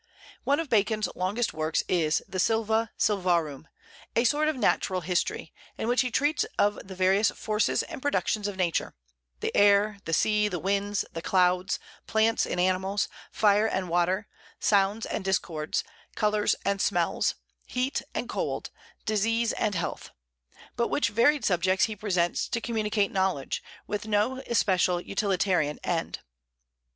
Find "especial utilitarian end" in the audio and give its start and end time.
24.47-26.21